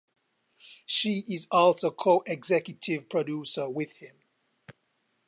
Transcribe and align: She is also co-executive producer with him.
She 0.87 1.25
is 1.27 1.45
also 1.51 1.91
co-executive 1.91 3.07
producer 3.07 3.69
with 3.69 3.97
him. 3.97 4.15